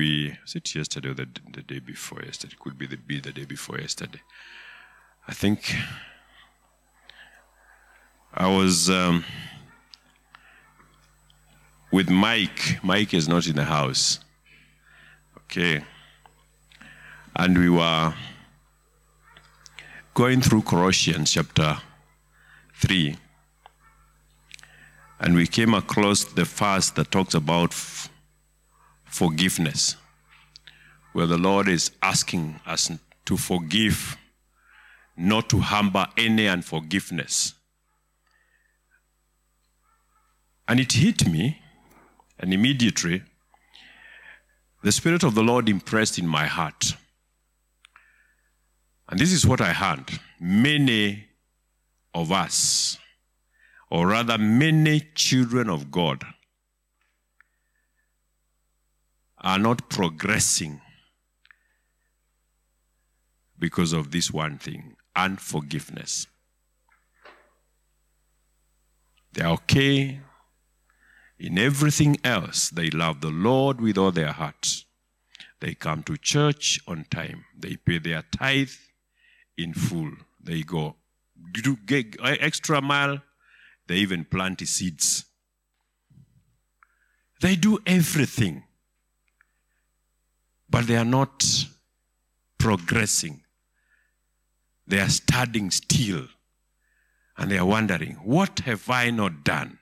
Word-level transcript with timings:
we 0.00 0.34
was 0.42 0.54
it 0.54 0.74
yesterday 0.74 1.10
or 1.10 1.14
the, 1.14 1.28
the 1.52 1.60
day 1.60 1.78
before 1.78 2.22
yesterday? 2.22 2.54
It 2.54 2.58
Could 2.58 2.78
be 2.78 2.86
the 2.86 2.96
be 2.96 3.20
the 3.20 3.32
day 3.32 3.44
before 3.44 3.78
yesterday. 3.78 4.22
I 5.28 5.34
think 5.34 5.74
I 8.32 8.48
was 8.48 8.88
um, 8.88 9.24
with 11.92 12.08
Mike. 12.08 12.78
Mike 12.82 13.12
is 13.12 13.28
not 13.28 13.46
in 13.46 13.56
the 13.56 13.64
house. 13.64 14.20
Okay. 15.40 15.84
And 17.36 17.58
we 17.58 17.68
were 17.68 18.14
going 20.14 20.40
through 20.40 20.62
Colossians 20.62 21.32
chapter 21.32 21.76
3. 22.76 23.16
And 25.20 25.34
we 25.34 25.46
came 25.46 25.74
across 25.74 26.24
the 26.24 26.44
verse 26.44 26.88
that 26.90 27.10
talks 27.10 27.34
about 27.34 27.72
f- 27.72 28.08
forgiveness, 29.10 29.96
where 31.12 31.26
the 31.26 31.38
Lord 31.38 31.68
is 31.68 31.90
asking 32.02 32.60
us 32.66 32.90
to 33.26 33.36
forgive, 33.36 34.16
not 35.16 35.48
to 35.50 35.58
harbor 35.58 36.06
any 36.16 36.48
unforgiveness. 36.48 37.54
And 40.66 40.78
it 40.80 40.92
hit 40.92 41.28
me, 41.28 41.60
and 42.38 42.54
immediately 42.54 43.22
the 44.82 44.92
Spirit 44.92 45.24
of 45.24 45.34
the 45.34 45.42
Lord 45.42 45.68
impressed 45.68 46.18
in 46.18 46.26
my 46.26 46.46
heart. 46.46 46.94
And 49.08 49.18
this 49.18 49.32
is 49.32 49.44
what 49.44 49.60
I 49.60 49.72
heard. 49.72 50.04
Many 50.40 51.26
of 52.14 52.32
us, 52.32 52.96
or 53.90 54.06
rather, 54.06 54.38
many 54.38 55.00
children 55.14 55.68
of 55.68 55.90
God, 55.90 56.24
are 59.40 59.58
not 59.58 59.88
progressing 59.88 60.80
because 63.58 63.92
of 63.92 64.10
this 64.10 64.30
one 64.30 64.58
thing 64.58 64.96
unforgiveness. 65.16 66.26
They're 69.32 69.48
okay 69.48 70.20
in 71.38 71.58
everything 71.58 72.18
else. 72.24 72.70
They 72.70 72.90
love 72.90 73.20
the 73.20 73.30
Lord 73.30 73.80
with 73.80 73.96
all 73.96 74.12
their 74.12 74.32
heart. 74.32 74.84
They 75.60 75.74
come 75.74 76.02
to 76.04 76.16
church 76.16 76.80
on 76.86 77.06
time. 77.10 77.44
They 77.58 77.76
pay 77.76 77.98
their 77.98 78.22
tithe 78.22 78.70
in 79.56 79.74
full. 79.74 80.12
They 80.42 80.62
go 80.62 80.96
get 81.86 82.16
extra 82.22 82.80
mile. 82.80 83.22
They 83.86 83.96
even 83.96 84.24
plant 84.24 84.66
seeds. 84.66 85.24
They 87.40 87.56
do 87.56 87.78
everything, 87.86 88.64
but 90.70 90.86
they 90.86 90.96
are 90.96 91.04
not 91.04 91.44
progressing. 92.58 93.42
They 94.86 95.00
are 95.00 95.08
standing 95.08 95.70
still 95.70 96.26
and 97.36 97.50
they 97.50 97.58
are 97.58 97.66
wondering, 97.66 98.14
what 98.22 98.60
have 98.60 98.88
I 98.88 99.10
not 99.10 99.44
done? 99.44 99.78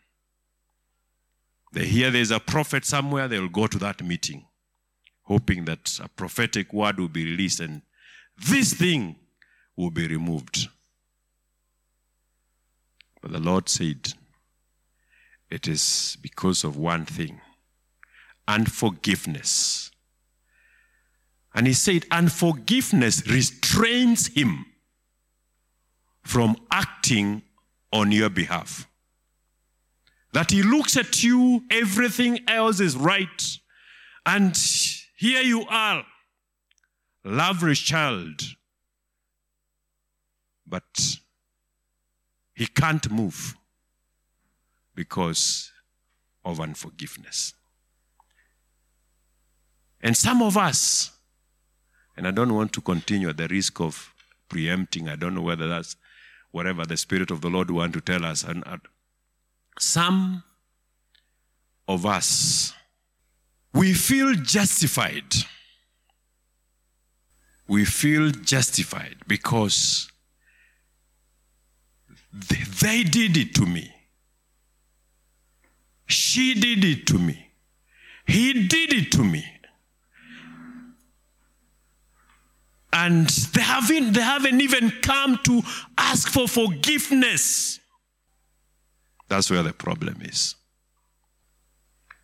They 1.73 1.87
hear 1.87 2.11
there's 2.11 2.31
a 2.31 2.41
prophet 2.41 2.85
somewhere, 2.85 3.29
they'll 3.29 3.49
go 3.49 3.67
to 3.67 3.79
that 3.79 4.03
meeting, 4.03 4.47
hoping 5.25 5.65
that 5.67 5.99
a 6.03 6.09
prophetic 6.09 6.73
word 6.73 6.99
will 6.99 7.09
be 7.09 7.25
released 7.25 7.61
and 7.61 7.83
this 8.47 8.73
thing 8.73 9.17
will 9.77 9.91
be 9.91 10.07
removed. 10.07 10.69
But 13.21 13.33
the 13.33 13.41
Lord 13.41 13.69
said, 13.69 14.15
it 15.51 15.67
is 15.67 16.17
because 16.23 16.65
of 16.65 16.77
one 16.77 17.05
thing 17.05 17.41
unforgiveness. 18.47 19.91
And 21.55 21.67
He 21.67 21.73
said, 21.73 22.07
unforgiveness 22.11 23.27
restrains 23.27 24.29
Him 24.29 24.67
from 26.23 26.57
acting 26.71 27.43
on 27.93 28.13
your 28.13 28.31
behalf. 28.31 28.87
That 30.33 30.51
He 30.51 30.63
looks 30.63 30.97
at 30.97 31.23
you, 31.23 31.63
everything 31.71 32.41
else 32.49 32.81
is 32.81 32.97
right, 32.97 33.59
and 34.27 34.57
here 35.17 35.43
you 35.43 35.67
are, 35.69 36.05
lovely 37.25 37.75
child, 37.75 38.43
but 40.67 41.19
he 42.55 42.67
can't 42.67 43.11
move 43.11 43.57
because 44.95 45.73
of 46.45 46.61
unforgiveness. 46.61 47.55
And 50.01 50.17
some 50.17 50.43
of 50.43 50.57
us, 50.57 51.18
and 52.19 52.27
I 52.27 52.33
don't 52.33 52.53
want 52.53 52.73
to 52.73 52.81
continue 52.81 53.29
at 53.29 53.37
the 53.37 53.47
risk 53.47 53.81
of 53.81 54.13
preempting, 54.49 55.09
I 55.09 55.15
don't 55.15 55.37
know 55.37 55.41
whether 55.41 55.69
that's 55.69 55.95
whatever 56.51 56.85
the 56.85 56.97
Spirit 56.97 57.31
of 57.31 57.43
the 57.43 57.49
Lord 57.49 57.71
want 57.71 57.93
to 57.93 58.01
tell 58.01 58.25
us. 58.25 58.43
And 58.43 58.65
some 59.79 60.43
of 61.87 62.05
us, 62.05 62.73
we 63.73 63.95
feel 63.95 64.35
justified. 64.35 65.33
We 67.69 67.85
feel 67.85 68.31
justified 68.31 69.19
because 69.29 70.11
they 72.33 73.05
did 73.05 73.37
it 73.37 73.55
to 73.55 73.65
me. 73.65 73.95
She 76.07 76.55
did 76.55 76.85
it 76.85 77.07
to 77.07 77.19
me. 77.19 77.53
He 78.27 78.67
did 78.67 78.93
it 78.93 79.13
to 79.13 79.23
me. 79.23 79.45
And 83.01 83.29
they 83.29 83.61
haven't, 83.61 84.15
they 84.15 84.21
haven't 84.21 84.61
even 84.61 84.91
come 85.03 85.39
to 85.45 85.63
ask 85.97 86.29
for 86.29 86.49
forgiveness. 86.49 87.79
That's 89.29 89.49
where 89.53 89.63
the 89.63 89.73
problem 89.73 90.21
is. 90.23 90.57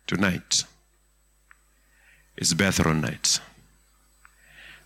Tonight 0.05 0.65
is 2.35 2.53
Bethel 2.53 2.93
night. 2.93 3.39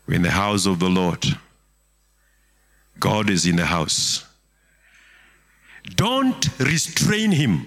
We're 0.06 0.18
in 0.18 0.22
the 0.22 0.30
house 0.30 0.68
of 0.68 0.78
the 0.78 0.90
Lord. 0.90 1.26
God 3.00 3.32
is 3.32 3.48
in 3.48 3.56
the 3.56 3.66
house. 3.66 4.24
Don't 5.96 6.60
restrain 6.60 7.32
him. 7.32 7.66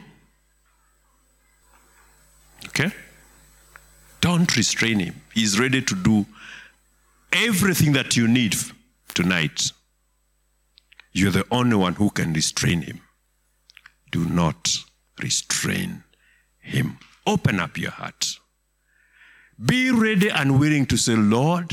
Okay? 2.67 2.93
Don't 4.21 4.57
restrain 4.57 5.01
him. 5.01 5.21
He's 5.35 5.59
ready 5.59 5.83
to 5.83 5.95
do 5.97 6.25
everything 7.33 7.93
that 7.93 8.17
you 8.17 8.29
need 8.29 8.57
tonight. 9.15 9.73
You're 11.13 11.31
the 11.31 11.47
only 11.51 11.77
one 11.77 11.95
who 11.95 12.11
can 12.11 12.33
restrain 12.33 12.83
him. 12.83 13.01
Do 14.11 14.25
not 14.25 14.79
restrain 15.23 16.05
him. 16.59 16.99
Open 17.27 17.61
up 17.61 17.79
your 17.79 17.91
heart. 17.91 18.39
Be 19.65 19.91
ready 19.91 20.29
and 20.29 20.59
willing 20.59 20.87
to 20.87 20.97
say, 20.97 21.15
Lord, 21.15 21.73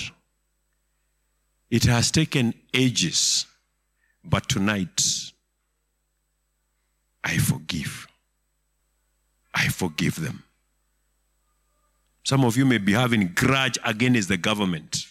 it 1.69 1.83
has 1.85 2.11
taken 2.11 2.53
ages, 2.73 3.45
but 4.23 4.49
tonight 4.49 5.31
I 7.23 7.37
forgive. 7.37 8.07
I 9.53 9.67
forgive 9.67 10.21
them. 10.21 10.43
Some 12.23 12.45
of 12.45 12.57
you 12.57 12.65
may 12.65 12.77
be 12.77 12.93
having 12.93 13.31
grudge 13.33 13.77
against 13.83 14.29
the 14.29 14.37
government 14.37 15.05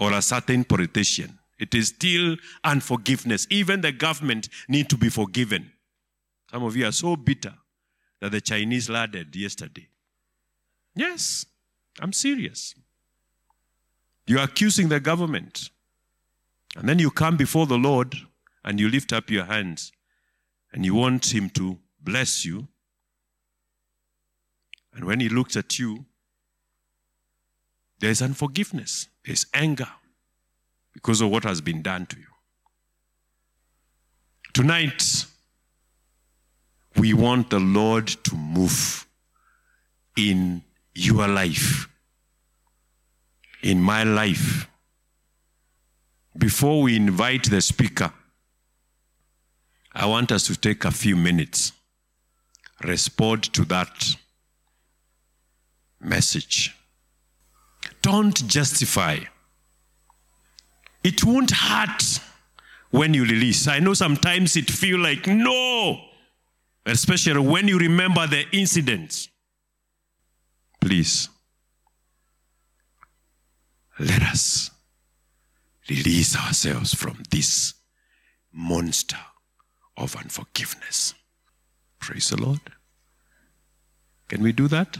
or 0.00 0.12
a 0.14 0.22
certain 0.22 0.64
politician. 0.64 1.38
It 1.58 1.74
is 1.74 1.88
still 1.88 2.36
unforgiveness. 2.64 3.46
Even 3.50 3.82
the 3.82 3.92
government 3.92 4.48
need 4.66 4.88
to 4.88 4.96
be 4.96 5.10
forgiven. 5.10 5.70
Some 6.50 6.64
of 6.64 6.74
you 6.74 6.86
are 6.86 6.92
so 6.92 7.16
bitter 7.16 7.52
that 8.20 8.32
the 8.32 8.40
Chinese 8.40 8.88
landed 8.88 9.36
yesterday. 9.36 9.86
Yes, 10.94 11.44
I'm 12.00 12.14
serious. 12.14 12.74
You're 14.26 14.42
accusing 14.42 14.88
the 14.88 15.00
government. 15.00 15.70
And 16.76 16.88
then 16.88 16.98
you 16.98 17.10
come 17.10 17.36
before 17.36 17.66
the 17.66 17.78
Lord 17.78 18.14
and 18.64 18.80
you 18.80 18.88
lift 18.88 19.12
up 19.12 19.30
your 19.30 19.44
hands 19.44 19.92
and 20.72 20.84
you 20.84 20.94
want 20.94 21.34
Him 21.34 21.50
to 21.50 21.78
bless 22.00 22.44
you. 22.44 22.68
And 24.94 25.04
when 25.04 25.20
He 25.20 25.28
looks 25.28 25.56
at 25.56 25.78
you, 25.78 26.06
there's 28.00 28.22
unforgiveness, 28.22 29.08
there's 29.24 29.46
anger 29.54 29.88
because 30.92 31.20
of 31.20 31.30
what 31.30 31.44
has 31.44 31.60
been 31.60 31.82
done 31.82 32.06
to 32.06 32.16
you. 32.18 32.26
Tonight, 34.52 35.26
we 36.96 37.14
want 37.14 37.50
the 37.50 37.60
Lord 37.60 38.08
to 38.08 38.34
move 38.34 39.06
in 40.16 40.62
your 40.94 41.28
life, 41.28 41.88
in 43.62 43.80
my 43.80 44.02
life. 44.02 44.66
Before 46.36 46.82
we 46.82 46.96
invite 46.96 47.44
the 47.50 47.60
speaker, 47.60 48.12
I 49.92 50.06
want 50.06 50.32
us 50.32 50.46
to 50.46 50.56
take 50.56 50.84
a 50.84 50.90
few 50.90 51.16
minutes, 51.16 51.72
respond 52.82 53.44
to 53.52 53.64
that 53.66 54.16
message, 56.00 56.74
Don't 58.10 58.44
justify. 58.48 59.18
It 61.04 61.22
won't 61.22 61.52
hurt 61.52 62.02
when 62.90 63.14
you 63.14 63.22
release. 63.22 63.68
I 63.68 63.78
know 63.78 63.94
sometimes 63.94 64.56
it 64.56 64.68
feel 64.68 64.98
like 64.98 65.28
no, 65.28 65.96
especially 66.84 67.38
when 67.38 67.68
you 67.68 67.78
remember 67.78 68.26
the 68.26 68.46
incidents. 68.52 69.28
Please, 70.80 71.28
let 74.00 74.22
us 74.22 74.72
release 75.88 76.36
ourselves 76.36 76.92
from 76.92 77.22
this 77.30 77.74
monster 78.52 79.24
of 79.96 80.16
unforgiveness. 80.16 81.14
Praise 82.00 82.30
the 82.30 82.42
Lord. 82.42 82.72
Can 84.26 84.42
we 84.42 84.50
do 84.50 84.66
that? 84.66 84.98